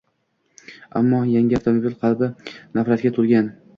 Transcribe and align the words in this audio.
Ammo 1.01 1.19
yangi 1.33 1.59
avlod 1.59 1.85
qalbi 2.05 2.31
nafratga 2.79 3.13
to‘lgan 3.19 3.53